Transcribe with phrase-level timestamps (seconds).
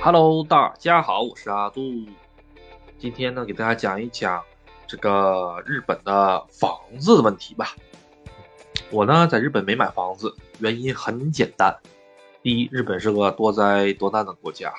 [0.00, 1.80] Hello，大家好，我是阿杜。
[2.98, 4.42] 今天呢，给大家讲一讲
[4.86, 7.74] 这个日本的房子的问题吧。
[8.90, 11.74] 我呢，在日本没买房子，原因很简单。
[12.42, 14.72] 第一，日本是个多灾多难的国家，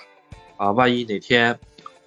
[0.57, 1.59] 啊，万一哪天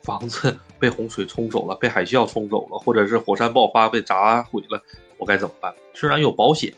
[0.02, 4.80] 房子被洪水冲走了，被海啸冲走了，或者是火山爆发被砸毁了，
[5.16, 5.74] 我该怎么办？
[5.92, 6.72] 虽然有保险，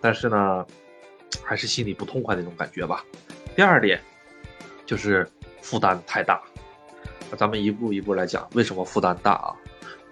[0.00, 0.66] 但是呢，
[1.42, 3.04] 还是心里不痛快那种感觉吧。
[3.56, 4.00] 第二点
[4.86, 5.28] 就是。
[5.64, 6.42] 负担太大，
[7.30, 9.56] 那咱们一步一步来讲，为什么负担大啊？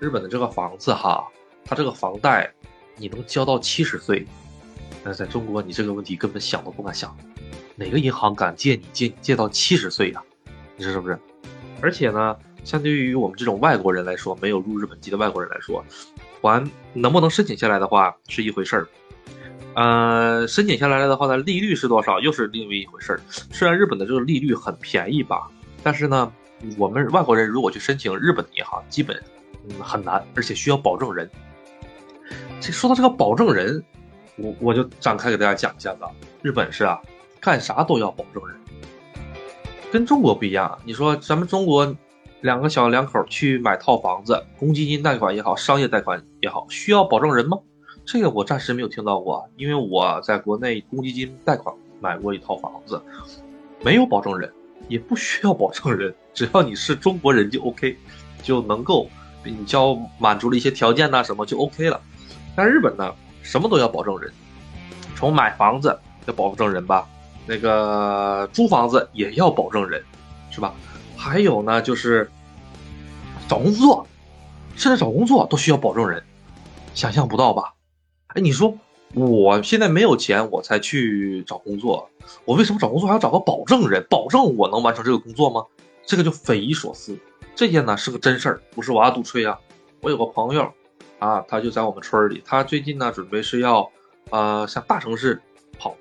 [0.00, 1.28] 日本的这个房子哈，
[1.62, 2.50] 它这个房贷
[2.96, 4.26] 你能交到七十岁，
[5.04, 7.14] 那在中国你这个问题根本想都不敢想，
[7.76, 10.22] 哪个银行敢借你借借到七十岁呀？
[10.78, 11.18] 你说是不是？
[11.82, 15.84] 而且呢，相对于我们这种外国人来说，没有入日本籍的外国人来说，
[16.40, 18.88] 还能不能申请下来的话是一回事儿。
[19.74, 23.20] 呃，申请下来了的话呢，利率是多少，又是另外一回事儿。
[23.28, 25.48] 虽然日本的这个利率很便宜吧，
[25.82, 26.30] 但是呢，
[26.76, 29.16] 我们外国人如果去申请日本的银行，基本
[29.68, 31.30] 嗯很难，而且需要保证人。
[32.60, 33.82] 这说到这个保证人，
[34.36, 36.00] 我我就展开给大家讲一下子。
[36.42, 37.00] 日本是啊，
[37.40, 38.56] 干啥都要保证人，
[39.90, 40.78] 跟中国不一样。
[40.84, 41.96] 你说咱们中国
[42.42, 47.56] 两个小两口去买套房子，公积金贷款也好，商业贷款也好，需要保证人吗？
[48.04, 53.00] 这个我暂时没有听到过，因为我在国内公积金贷款买过一套房子，
[53.82, 54.52] 没有保证人，
[54.88, 57.96] 也不需要保证人，只要你是中国人就 OK，
[58.42, 59.08] 就能够
[59.44, 62.00] 你交满足了一些条件呐什么就 OK 了。
[62.54, 64.32] 但日本呢，什么都要保证人，
[65.14, 67.08] 从买房子要保证人吧，
[67.46, 70.02] 那个租房子也要保证人，
[70.50, 70.74] 是吧？
[71.16, 72.28] 还有呢，就是
[73.48, 74.06] 找工作，
[74.76, 76.22] 现在找工作都需要保证人，
[76.94, 77.72] 想象不到吧？
[78.34, 78.74] 哎，你说
[79.14, 82.08] 我现在没有钱，我才去找工作，
[82.46, 85.66] 我为什么找工作还要找个保证人，保证我能完成这个工作吗？
[86.06, 87.18] 这个就匪夷所思。
[87.54, 89.58] 这件呢是个真事儿，不是我阿杜吹啊。
[90.00, 90.72] 我有个朋友
[91.18, 93.86] 啊，他就在我们村里，他最近呢准备是要
[94.30, 95.38] 呃向大城市
[95.78, 95.94] 跑。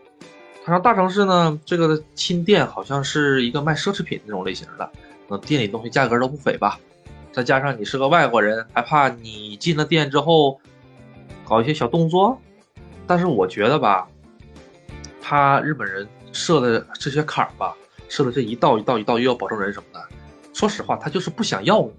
[0.64, 4.90] 他上大城市呢，这个亲店好像是一个卖奢侈品那种类型的，
[5.28, 6.80] 那店里东西价格都不菲吧。
[7.34, 10.62] 再加上你是个外国人，还怕你进了店之后。
[11.44, 12.40] 搞一些小动作，
[13.06, 14.08] 但是我觉得吧，
[15.22, 17.76] 他日本人设的这些坎儿吧，
[18.08, 20.02] 设的这一道一道一道又要保证人什么的，
[20.54, 21.92] 说实话，他就是不想要你，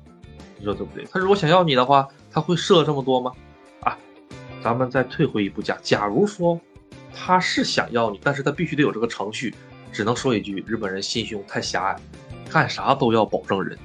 [0.59, 1.05] 你说对不对？
[1.11, 3.33] 他如果想要你的话，他会设这么多吗？
[3.81, 3.99] 啊，
[4.63, 6.59] 咱们再退回一步讲，假如说
[7.15, 9.55] 他是想要你，但是他必须得有这个程序，
[9.93, 11.97] 只能说一句，日本人心胸太狭隘，
[12.51, 13.79] 干啥都要保证人。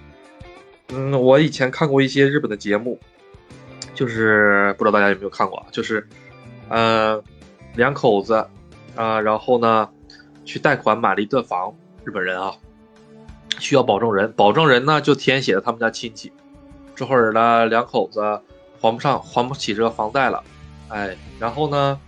[0.90, 2.97] 嗯，我以前看过一些日本的节目。
[3.97, 6.08] 就是不知道大家有没有看过，就是，
[6.69, 7.19] 呃，
[7.74, 8.47] 两口子，
[8.96, 9.90] 啊，然后呢，
[10.46, 12.53] 去贷款买了一栋房，日本人啊，
[13.58, 16.31] 需要保证人，保证人呢就填写了他们家亲戚，
[16.94, 18.22] 这会儿呢两口子
[18.80, 20.44] 还不上，还不起这个房贷了，
[20.90, 22.00] 哎，然后呢，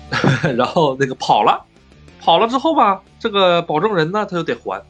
[0.56, 1.66] 然后那个跑了，
[2.18, 4.82] 跑了之后吧，这个保证人呢他就得还，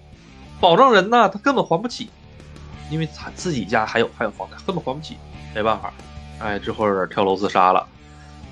[0.60, 2.08] 保证人呢他根本还不起，
[2.88, 5.16] 因为他自己家还有还有房贷，根本还不起，
[5.52, 5.92] 没办法。
[6.38, 7.86] 哎，之后跳楼自杀了，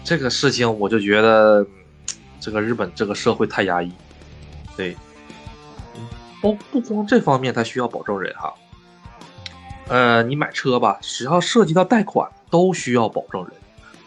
[0.03, 1.67] 这个事情我就觉得，
[2.41, 3.93] 这个日本这个社会太压抑。
[4.77, 4.97] 对，
[6.41, 8.53] 不不光这方面，他需要保证人哈。
[9.89, 13.53] 呃，你买车吧，只要涉及到贷款，都需要保证人。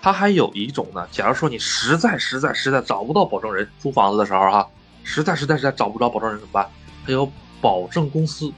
[0.01, 4.67] 他还有一种呢，假如说你实在实在实在找不到保证人，租房子的时候哈，
[5.03, 6.67] 实在实在实在找不着保证人怎么办？
[7.05, 8.51] 还有保证公司。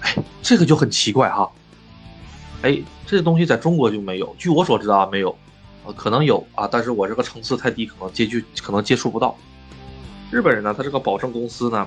[0.00, 1.50] 哎，这个就很奇怪哈。
[2.64, 4.34] 哎，这东西在中国就没有。
[4.38, 5.36] 据我所知啊，没有，
[5.94, 9.36] 可能有啊，但是我这个层次太低，可能接触可能接触不到。
[10.30, 11.86] 日本人呢，他这个保证公司呢，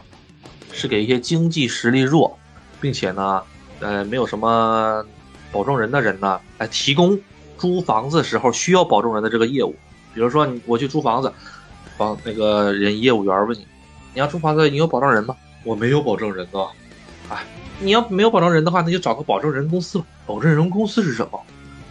[0.71, 2.37] 是给一些经济实力弱，
[2.79, 3.41] 并且呢，
[3.79, 5.03] 呃，没有什么
[5.51, 7.19] 保证人的人呢，来提供
[7.57, 9.75] 租房子时候需要保证人的这个业务。
[10.13, 11.33] 比如说，你我去租房子，
[11.97, 13.65] 帮那个人业务员问你，
[14.13, 15.35] 你要租房子，你有保证人吗？
[15.63, 16.69] 我没有保证人啊，
[17.29, 17.43] 啊。
[17.79, 20.05] 你要没有保证人的话，那就找个保证人公司吧。
[20.25, 21.39] 保证人公司是什么？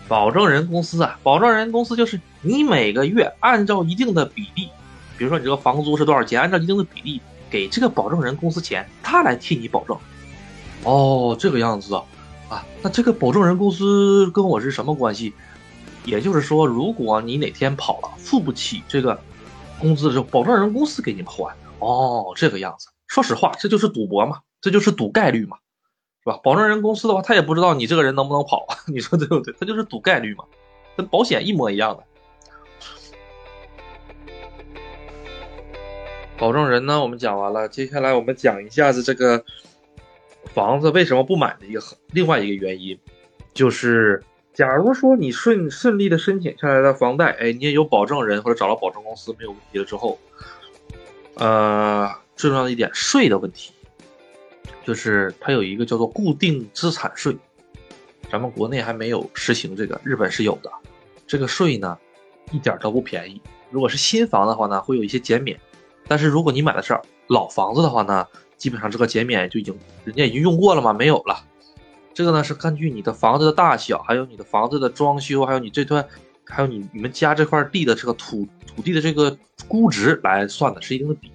[0.09, 4.69] 保证人公司啊，保证人公司就是你每个月按照一定的比例，
[5.17, 9.97] 比如说你这个房租是多少钱，按照一定的比例给这个保证人公司钱，他来替你保证。
[10.85, 12.05] 哦，这个样子啊，
[12.49, 15.33] 啊，那这个保证人公司跟我是什么关系？
[16.05, 19.19] 也就是说，如果你哪天跑了，付不起这个
[19.81, 21.53] 工资的时候，保证人公司给你们还。
[21.81, 22.87] 哦，这个样子。
[23.09, 25.57] 说实话，这就是赌博嘛，这就是赌概率嘛。
[26.25, 26.41] 是吧？
[26.43, 29.55] 保证人公司的话，他也不知道你这个人能不能跑， 你说对不对？
[29.61, 30.43] 他就是赌概率嘛，
[30.97, 32.03] 跟保险一模一样的。
[36.37, 39.45] 保证人呢，我们讲完了，接下来我们讲一下子这个
[40.53, 41.81] 房子为什么不买的一个
[42.11, 42.99] 另外一个原因，
[43.55, 44.21] 就是
[44.53, 50.19] 假如说你顺顺利的申请下来的房贷，哎，你也有保证人或者找到保证公司没有问题了之后，
[51.37, 53.73] 呃，最重要的一点税的问题，
[54.85, 57.37] 就是它有一个叫做固定资产税，
[58.31, 60.71] 咱们国内还没有实行这个，日本是有的，
[61.27, 61.97] 这个税呢
[62.53, 63.41] 一点都不便宜，
[63.71, 65.59] 如果是新房的话呢，会有一些减免。
[66.09, 68.27] 但是如果你买的是老房子的话呢，
[68.57, 71.45] 基本上这个减免就已经人家已经用过了嘛，没有了。
[72.15, 76.07] 这个呢是根据你的房子的大小，还有你的房子的装修，还有你这段，
[76.45, 79.37] 还有你你们家这块地的这个土土地的这个
[79.67, 81.35] 估值来算的，是一定的比例。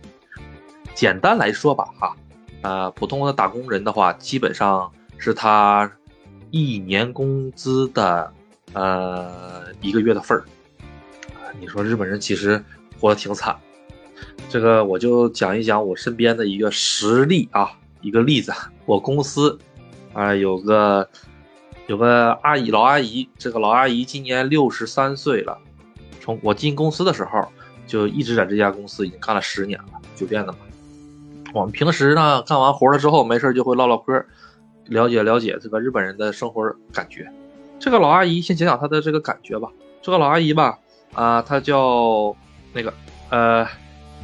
[0.95, 2.15] 简单来说吧，哈，
[2.61, 5.91] 呃，普通的打工人的话，基本上是他
[6.49, 8.31] 一年工资的
[8.73, 10.43] 呃一个月的份儿。
[11.59, 12.63] 你说日本人其实
[12.99, 13.55] 活得挺惨。
[14.47, 17.71] 这个我就讲一讲我身边的一个实例啊，
[18.01, 18.53] 一个例子。
[18.85, 19.57] 我公司
[20.13, 21.09] 啊有个
[21.87, 25.57] 有个阿姨，老阿姨，这个老阿姨今年六十三岁了。
[26.19, 27.47] 从我进公司的时候
[27.87, 30.59] 就一直在这家公司，已经干了十年了，酒店的嘛。
[31.53, 34.25] 我们平时呢干完活了之后，没事就会唠唠嗑，
[34.85, 36.63] 了解了解这个日本人的生活
[36.93, 37.31] 感觉。
[37.79, 39.69] 这个老阿姨先讲讲她的这个感觉吧。
[40.01, 40.79] 这个老阿姨吧，
[41.13, 42.35] 啊，她叫
[42.73, 42.93] 那个
[43.29, 43.67] 呃。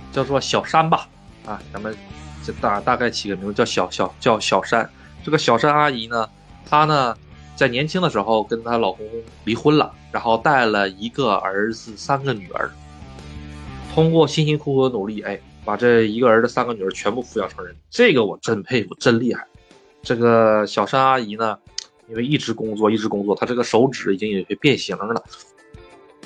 [0.09, 1.07] 叫做小山吧，
[1.45, 1.95] 啊，咱们
[2.41, 4.89] 这大大概起个名字叫小小叫小山。
[5.21, 6.27] 这个小山阿姨呢，
[6.68, 7.15] 她呢
[7.56, 9.06] 在年轻的时候跟她老公
[9.44, 12.71] 离婚了，然后带了一个儿子三个女儿。
[13.94, 19.45] 通过辛辛苦苦的努力，哎，把这一个儿子三个女儿全部抚养成人，这个我真佩服，真厉害。
[20.01, 21.59] 这个小山阿姨呢，
[22.07, 25.21] 因为一直工作一直工作，她这个手指已经有些变形了。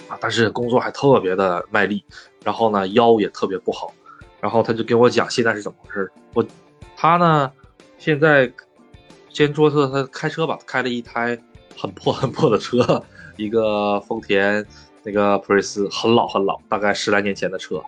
[0.07, 2.03] 啊，但是工作还特别的卖力，
[2.43, 3.91] 然后呢腰也特别不好，
[4.39, 6.11] 然后她就跟我讲现在是怎么回事。
[6.35, 6.45] 我，
[6.95, 7.51] 她呢
[7.97, 8.53] 现在
[9.29, 11.35] 先说说她开车吧，开了一台
[11.75, 13.03] 很破很破的车，
[13.37, 14.63] 一个丰田
[15.01, 17.81] 那个普锐斯，很老很老，大概十来年前的车，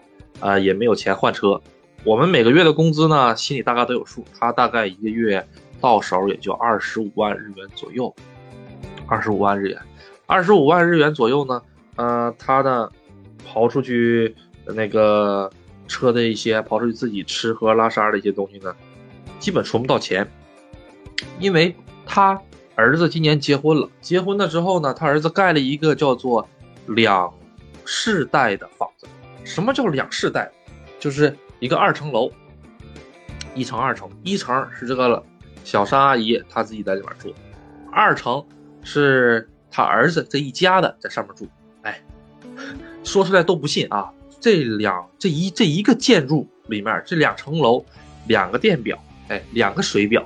[0.44, 1.62] 啊也没有钱换车。
[2.04, 5.48] 我们每个月的工资呢，心里大概都有数，他大概一个月
[5.80, 8.13] 到手也就二十五万日元左右，
[9.07, 9.81] 二十五万日元，
[10.25, 11.62] 二十五万日元左右呢。
[11.95, 12.90] 呃，他呢，
[13.48, 14.36] 刨出去
[14.66, 15.50] 那个
[15.88, 18.75] 车的一些，刨出去自己吃喝拉撒的一些东西呢，
[19.39, 20.30] 基本存不到钱，
[21.39, 21.74] 因为
[22.06, 22.42] 他
[22.75, 26.46] 儿子今年结婚了，结婚了之后呢，他儿子盖了一个叫做
[26.88, 27.34] 两
[27.86, 29.07] 世代的房子。
[29.44, 30.51] 什么叫两世代？
[31.00, 32.31] 就是一个二层楼，
[33.56, 35.22] 一层二层，一层是这个
[35.63, 37.34] 小山阿姨她自己在里边住，
[37.92, 38.44] 二层
[38.84, 41.48] 是他儿子这一家的在上面住。
[41.81, 42.01] 哎，
[43.04, 44.12] 说出来都不信啊！
[44.40, 47.86] 这两这一这一个建筑里面，这两层楼，
[48.28, 48.98] 两个电表，
[49.28, 50.25] 哎，两个水表，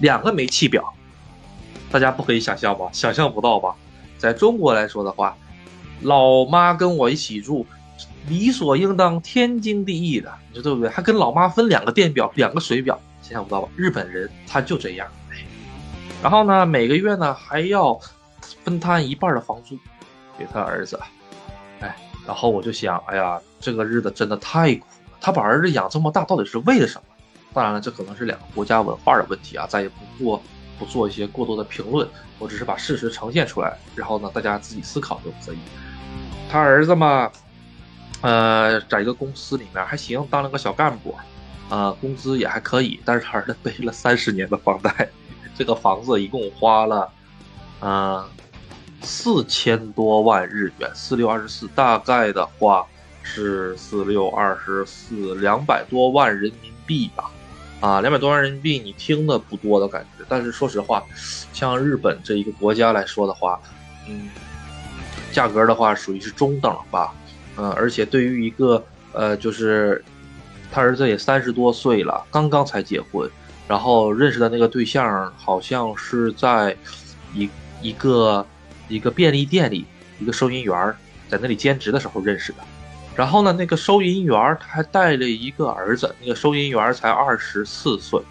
[0.00, 0.92] 两个煤气表，
[1.90, 2.88] 大家不可以想象吧？
[2.92, 3.76] 想象不到吧？
[4.18, 5.36] 在中国来说的话，
[6.02, 7.66] 老妈跟我一起住，
[8.28, 10.88] 理所应当、天经地义的，你说对不对？
[10.88, 13.68] 还跟老妈分两个电表、两个水表，想象不到吧？
[13.76, 15.06] 日本人他就这样，
[16.22, 17.98] 然后呢，每个月呢还要
[18.64, 19.78] 分摊一半的房租。
[20.38, 21.00] 给他儿子，
[21.80, 21.96] 哎，
[22.26, 25.16] 然后我就想，哎呀，这个日子真的太苦了。
[25.18, 27.04] 他把儿子养这么大，到底是为了什么？
[27.54, 30.42] 当然了，这可能是两个国家文化的问题啊，咱也不做
[30.78, 32.06] 不做一些过多的评论，
[32.38, 35.58] 我只是把事实呈现出来，然后呢，大家自己思考就可以。
[36.50, 37.32] 他儿子嘛，
[38.22, 41.14] 呃，在一个公司里面还行，当了个小干部，
[41.68, 45.08] 呃，工资也还可以，但是他儿子背了三十年的房贷，
[45.56, 47.10] 这个房子一共花了，
[47.80, 48.24] 嗯。
[49.02, 52.84] 四千多万日元，四六二十四，大概的话
[53.22, 57.30] 是四六二十四，两百多万人民币吧。
[57.78, 61.04] 啊，两百多万人民币，你听的不多的感觉，但是说实话，
[61.52, 63.60] 像日本这一个国家来说的话，
[64.08, 64.30] 嗯，
[65.30, 67.14] 价格的话属于是中等吧。
[67.56, 70.04] 嗯，而且对于一个呃，就是
[70.70, 73.30] 他儿子也三十多岁了，刚刚才结婚，
[73.66, 76.76] 然后认识的那个对象好像是在
[77.34, 77.48] 一
[77.82, 78.46] 一个。
[78.88, 79.84] 一个便利店里，
[80.20, 80.94] 一个收银员
[81.28, 82.58] 在那里兼职的时候认识的。
[83.16, 88.22] 然后呢，那个收银员他还带了一个儿子，那个收银员才二十四岁，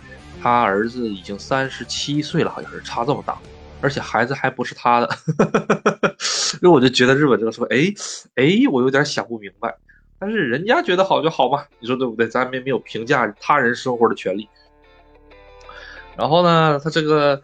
[0.42, 3.38] 他儿子已经三十七岁了，好像是差这么大，
[3.86, 5.10] 而且孩子还不是他的。
[6.18, 7.78] 所以我就觉得日本这个说，哎
[8.34, 9.76] 哎，我有点想不明白。
[10.18, 12.28] 但是人家觉得好就好嘛，你说对不对？
[12.28, 14.50] 咱们没有评价他人生活的权利。
[16.18, 17.40] 然后呢，他这个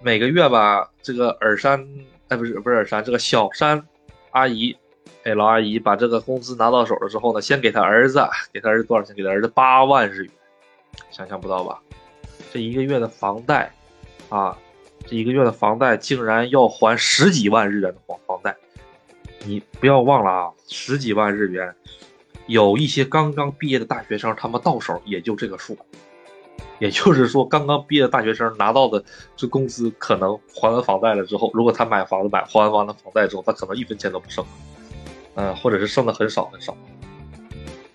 [0.00, 1.86] 每个月吧，这个耳山。
[2.28, 3.86] 哎，不是不是，山这个小山
[4.32, 4.76] 阿姨，
[5.22, 9.14] 哎，老阿姨把这个工资拿到手了之后呢，先给他儿子，给他儿子多少钱？
[9.14, 10.32] 给他儿子八万日元，
[11.10, 11.78] 想象不到吧？
[12.52, 13.70] 这一个月的房贷，
[14.30, 14.56] 啊，
[15.08, 18.54] 这一个月的房贷竟然要还十几万日元的房房贷。
[19.44, 21.74] 你不要忘了啊，十几万日元，
[22.46, 25.78] 有一些刚刚毕业的大学生，他们到手也就这个数。
[26.78, 29.02] 也就是说，刚刚毕业的大学生拿到的
[29.34, 34.44] 这工资，可能还完房贷了之后，如果他买房子买还完了房贷之后，他可能一分钱都不剩，
[35.34, 36.76] 嗯，或者是剩的很少很少。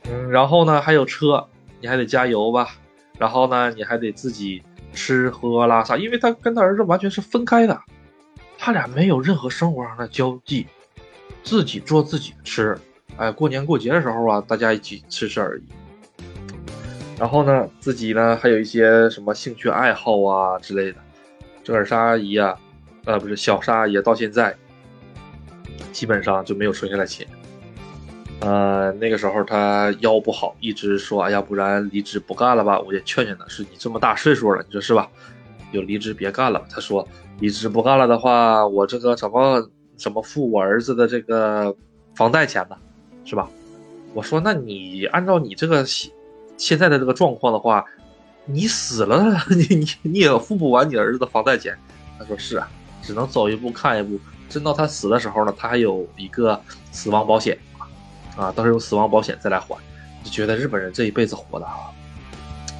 [0.09, 1.47] 嗯，然后呢，还有车，
[1.79, 2.75] 你还得加油吧，
[3.17, 7.81] 然后呢，你还得自己吃喝拉撒，因为他跟他儿子完全是分开的，
[8.57, 10.67] 他俩没有任何生活上的交际，
[11.43, 12.77] 自己做自己吃，
[13.17, 15.63] 哎，过年过节的时候啊，大家一起吃吃而已。
[17.19, 20.97] 然后呢，自己呢还有一些什么兴趣爱好啊之类的。
[21.63, 22.57] 这尔莎阿姨啊，
[23.05, 24.55] 呃，不是小沙阿姨，到现在
[25.91, 27.25] 基本上就没有存下来钱。
[28.43, 35.09] 呃，那个时候他腰不好，一直说：“哎呀，不然离职不干了吧？”我也劝劝他，是你这么大岁数了，你说是吧？
[35.71, 36.61] 有离职别干了。
[36.69, 37.07] 他说
[37.39, 41.75] ：“离职不干了的话，我这个怎么怎么付我儿子的这个
[42.15, 42.75] 房贷钱呢？
[43.23, 43.49] 是吧？”
[44.13, 45.85] 我说：“那你按照你这个。”
[46.55, 47.83] 现在的这个状况的话，
[48.45, 51.75] 你死了，你你你也付不完你儿子的房贷钱。
[52.19, 52.69] 他说是啊，
[53.01, 54.19] 只能走一步看一步。
[54.47, 57.57] 真到他死的时候呢，他还有一个死亡保险
[58.35, 59.77] 啊，到时候用死亡保险再来还。
[60.23, 61.91] 就觉得日本人这一辈子活的啊，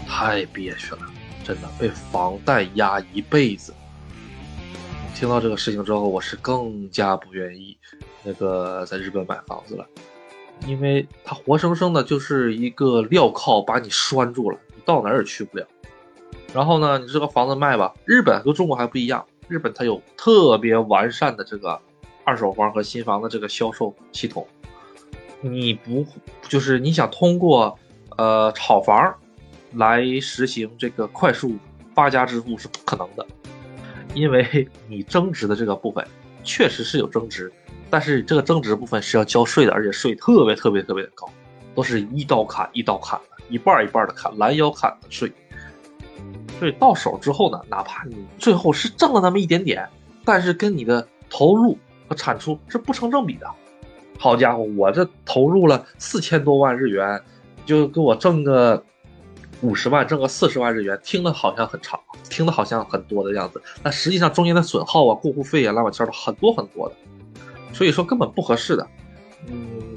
[0.07, 1.01] 太憋屈了，
[1.43, 3.73] 真的被房贷压一辈子。
[5.13, 7.77] 听到这个事情之后，我是更加不愿意
[8.23, 9.85] 那个在日本买房子了。
[10.65, 15.67] 因为他活生生的就是一个镣铐，把你拴住了，你到哪儿也去不了。
[16.53, 21.77] 然后呢，你这个房子卖吧，日本和中国还不一样，日本它有特别完善的这个
[22.23, 24.47] 二手房和新房的这个销售系统。
[25.43, 26.05] 你不
[26.47, 27.77] 就是你想通过
[28.17, 29.13] 呃炒房
[29.73, 31.55] 来实行这个快速
[31.93, 33.27] 发家致富是不可能的，
[34.15, 36.07] 因为你增值的这个部分
[36.43, 37.51] 确实是有增值。
[37.89, 41.29] 但是这个增值部分是要交税的，而且税特别特别特别的高，
[41.75, 45.31] 都是一刀砍一刀砍的，一半一半的砍，拦腰砍的税。
[46.57, 49.87] 所以到手之后呢，哪怕你最后是挣了那么一点点，
[50.25, 53.47] 但是跟你的投入和产出是不成正比的。
[54.17, 57.21] 好家伙，我这投入了四千多万日元，
[57.65, 58.83] 就给我挣个
[59.61, 66.95] 五十万，挣个四十万日元，听的好像很长，听的好像很多的样子，但实际上中间的损耗啊、过户费啊、乱七八糟很多很多的。
[67.73, 68.87] 所以说根本不合适的，
[69.47, 69.95] 嗯，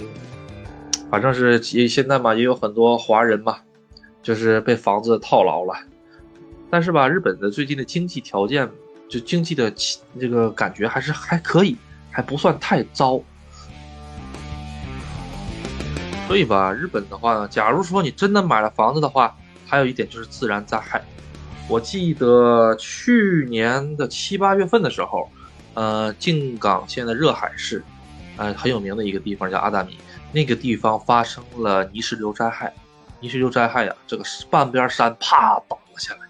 [1.10, 3.58] 反正是也现在嘛，也有很多华人嘛，
[4.22, 5.74] 就是被房子套牢了。
[6.70, 8.68] 但是吧，日本的最近的经济条件，
[9.08, 9.72] 就经济的
[10.18, 11.76] 这个感觉还是还可以，
[12.10, 13.20] 还不算太糟。
[16.26, 21.02] 所以吧，日本的话呢，假如说你真的买了房子的话，还有一点就是自然灾害。
[21.68, 25.28] 我记得去年的七八月份的时候。
[25.78, 27.84] 呃，静冈县的热海市，
[28.38, 29.98] 呃，很有名的一个地方叫阿达米，
[30.32, 32.72] 那个地方发生了泥石流灾害。
[33.20, 36.20] 泥石流灾害呀，这个半边山啪倒了下来，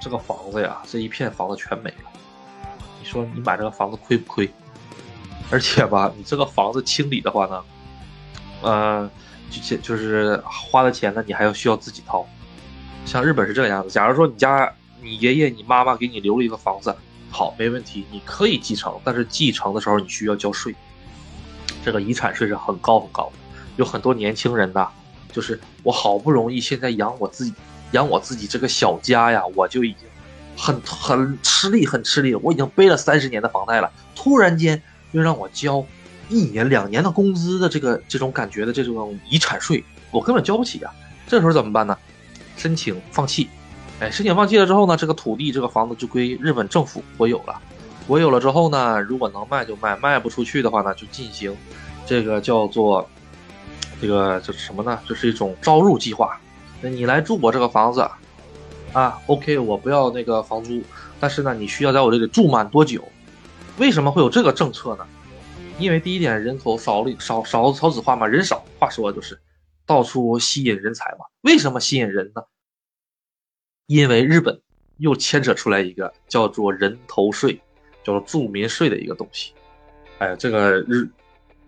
[0.00, 2.10] 这个房子呀，这一片房子全没了。
[3.00, 4.48] 你说你买这个房子亏不亏？
[5.50, 7.60] 而且吧，你这个房子清理的话呢，
[8.62, 9.10] 呃，
[9.50, 12.26] 就就是花的钱呢，你还要需要自己掏。
[13.04, 14.72] 像日本是这个样子，假如说你家
[15.02, 16.94] 你爷爷你妈妈给你留了一个房子。
[17.30, 20.74] 好，没问题，你可以继承，但是继承的时候你需要交税，
[21.84, 23.32] 这个遗产税是很高很高的。
[23.76, 24.88] 有很多年轻人呐，
[25.30, 27.52] 就是我好不容易现在养我自己，
[27.92, 30.08] 养我自己这个小家呀，我就已经
[30.56, 32.40] 很很吃力，很吃力了。
[32.42, 35.84] 我已经背了三十年的房贷了，突然间又让我交
[36.28, 40.92] 一年两年的工资的这个这种感觉的这种遗产税，我根本交不起啊。
[41.26, 41.96] 这时候怎么办呢？
[42.56, 43.48] 申请放弃。
[44.00, 47.60] 哎，申请放弃了之后呢，这个土地、这个房子就归日本政府国有了。
[48.06, 51.54] 国有了之后呢，如果能卖就卖，卖不出去的话呢，就进行
[52.06, 53.08] 这个叫做
[54.00, 54.98] 这个就是什么呢？
[55.06, 56.38] 就是一种招入计划。
[56.80, 58.08] 那你来住我这个房子
[58.92, 60.82] 啊？OK，我不要那个房租，
[61.18, 63.02] 但是呢，你需要在我这里住满多久？
[63.78, 65.04] 为什么会有这个政策呢？
[65.78, 69.40] 因为第一点，人口少了少少少子化嘛，人少，话说就是
[69.86, 71.24] 到处吸引人才嘛。
[71.42, 72.42] 为什么吸引人呢？
[73.86, 74.60] 因为日本
[74.96, 77.60] 又牵扯出来一个叫做人头税，
[78.02, 79.54] 叫做住民税的一个东西。
[80.18, 81.08] 哎，这个日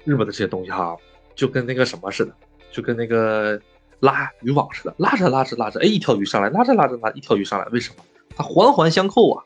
[0.05, 0.97] 日本的这些东西哈，
[1.37, 2.35] 就跟那个什么似的，
[2.73, 3.61] 就跟那个
[4.01, 7.65] 拉渔网似的，拉着拉着拉着，哎，一条鱼上来，拉着拉着拉，一条鱼上来。
[7.67, 8.05] 为什么？
[8.37, 9.45] 它环环相扣啊。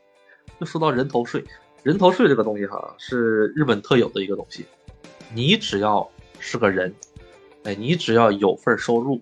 [0.59, 1.45] 就说到人头税，
[1.85, 4.65] 人头税这个东西哈，是日本特有的一个东西。
[5.35, 6.11] 你只要
[6.41, 6.93] 是个人。
[7.65, 9.21] 哎，你只要有份收入，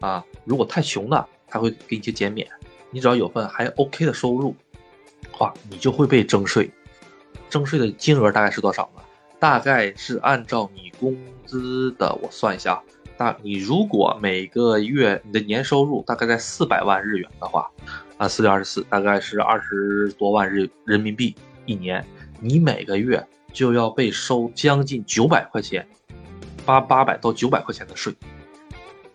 [0.00, 2.46] 啊，如果太穷的，他会给你一些减免；
[2.90, 4.54] 你只要有份还 OK 的收入，
[5.30, 6.70] 话你就会被征税。
[7.50, 9.02] 征税的金额大概是多少呢？
[9.38, 12.82] 大概是按照你工资的，我算一下，
[13.16, 17.70] 大你如果每个月你的年收入大概在四百万日元的话，
[18.16, 21.34] 啊，四六二十四，大概是二十多万日人民币
[21.68, 22.04] 一年，
[22.40, 25.86] 你每个月就要被收将近九百块钱。
[26.64, 28.12] 八八百到九百块钱的税，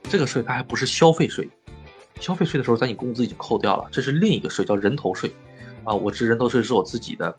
[0.09, 1.47] 这个税它还不是消费税，
[2.19, 5.31] 消费税的时候在你工资已经扣掉了，这是另一个税叫人头税，
[5.83, 7.35] 啊，我这人头税是我自己的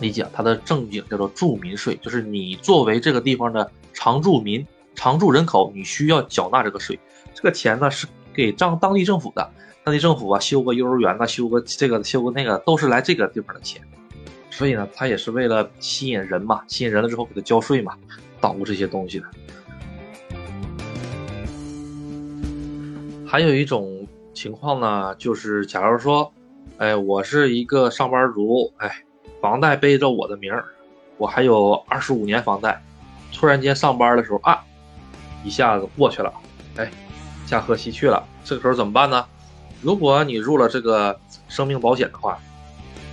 [0.00, 6.96] 理解，它的正经叫做住民税，就是你作为这个地方的常住民、常住人口，你需要缴纳这个税，
[7.34, 9.50] 这个钱呢是给当当地政府的，
[9.82, 13.82] 当地政府啊修个幼儿园呐，修个这个修个那个都是来这个地方的钱，
[14.58, 17.96] 所以呢，它也是为了吸引人嘛，吸引人了之后给他交税嘛，
[18.40, 19.26] 捣鼓这些东西的。
[23.24, 26.32] 还有一种情况呢，就是假如说，
[26.78, 29.04] 哎，我是一个上班族，哎，
[29.40, 30.64] 房贷背着我的名儿，
[31.18, 32.82] 我还有二十五年房贷，
[33.32, 34.64] 突然间上班的时候啊，
[35.44, 36.34] 一下子过去了，
[36.74, 36.90] 哎，
[37.46, 39.24] 驾鹤西去了，这个时候怎么办呢？
[39.80, 42.36] 如果你入了这个生命保险的话，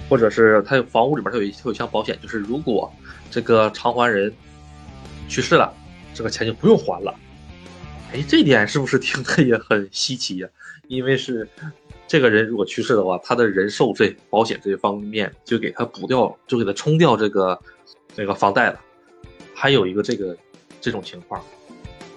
[0.10, 2.92] 或者是他有房屋里面他有他有一项保险，就是如果
[3.30, 4.32] 这个偿还人
[5.28, 5.74] 去世了，
[6.14, 7.14] 这个钱就不用还了。
[8.14, 10.48] 哎，这点是不是听着也很稀奇呀？
[10.88, 11.48] 因为是
[12.08, 17.60] 这个人如果去世的话，他的人寿这保险这一方面就给他补掉，就给他冲掉这个
[18.16, 18.80] 这个房贷了。
[19.54, 20.38] 还有一个这个
[20.80, 21.44] 这种情况，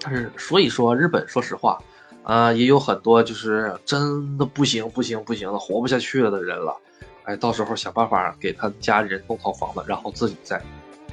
[0.02, 1.82] 但是所以说日本说实话
[2.22, 6.76] 啊，也有很多就是真的不行不行不行的活不下去了的人了。
[7.24, 10.62] 哎，到时候想办法给他家里人弄套房子，然后自己再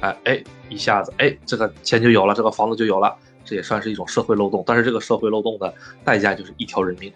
[0.00, 3.16] 哎哎一下子哎这个钱就有了，这个房子就有了。
[3.44, 5.72] 这也算是一种社会漏洞，但是这个社会漏洞的
[6.02, 7.12] 代价就是一条人命。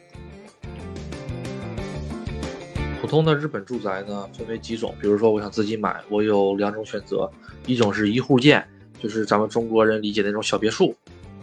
[3.01, 7.29] 普通的日本住宅呢，分为几种，比如说我想自己买，我有两种选择，
[7.67, 8.65] 一种是一户建，
[9.03, 10.95] 就是咱们中国人理解的那种小别墅，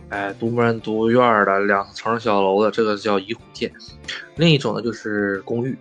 [0.10, 3.70] 哎，独门独院的两层小楼的，这个叫一户建；
[4.36, 5.78] 另一种呢就是公寓。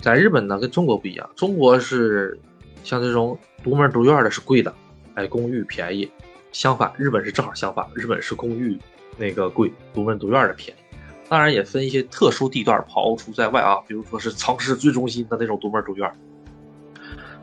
[0.00, 2.38] 在日本呢，跟中国不一样，中国是
[2.84, 4.72] 像这种独门独院的是贵的，
[5.14, 6.08] 哎，公寓便宜。
[6.52, 8.78] 相反，日本是正好相反，日本是公寓
[9.16, 10.80] 那个贵，独门独院的便宜。
[11.28, 16.10] 当然也分一些特殊地段，刨除在外啊，比如说是城市最中心的那种独门独院。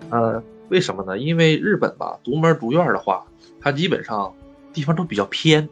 [0.10, 1.20] 呃，为什么呢？
[1.20, 3.26] 因为日本吧，独门独院的话，
[3.62, 4.34] 它基本上
[4.74, 5.70] 地方都比较偏，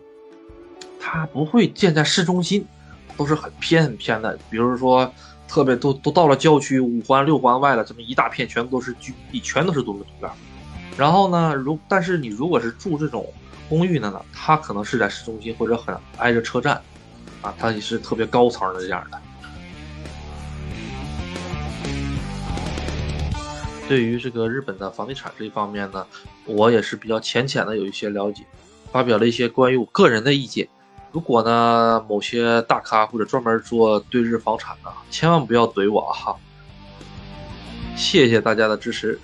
[1.06, 2.66] 它不会建在市中心，
[3.18, 4.39] 都是很偏很偏的。
[4.50, 5.13] 比如说，
[5.50, 10.32] 特别都都到了郊区五环六环外了，这么一大片全部都是居民地，全都是独门独院。
[10.98, 13.32] 然后呢，如但是你如果是住这种
[13.68, 16.82] 公寓的呢，它可能是在市中心或者很挨着车站，
[17.42, 19.20] 啊，它也是特别高层的这样的。
[23.89, 26.08] 对于这个日本的房地产这一方面呢，
[26.46, 28.44] 我也是比较浅浅的有一些了解，
[28.92, 30.68] 发表了一些关于我个人的意见。
[31.13, 36.36] 如果呢某些大咖或者专门做对日房产的，千万不要怼我啊。
[37.95, 39.17] 谢谢大家的支持。